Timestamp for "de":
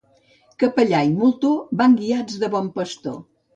2.47-2.53